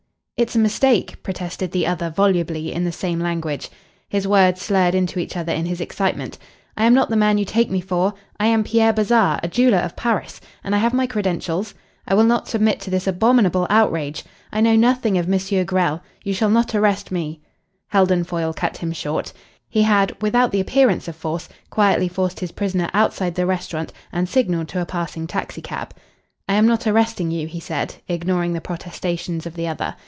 [0.37, 3.69] "It's a mistake," protested the other volubly in the same language.
[4.09, 6.39] His words slurred into each other in his excitement.
[6.75, 8.15] "I am not the man you take me for.
[8.39, 11.75] I am Pierre Bazarre, a jeweller of Paris, and I have my credentials.
[12.07, 14.23] I will not submit to this abominable outrage.
[14.51, 15.65] I know nothing of M.
[15.65, 17.39] Grell; you shall not arrest me"
[17.93, 19.33] Heldon Foyle cut him short.
[19.69, 24.27] He had, without the appearance of force, quietly forced his prisoner outside the restaurant and
[24.27, 25.93] signalled to a passing taxicab.
[26.49, 29.95] "I am not arresting you," he said, ignoring the protestations of the other.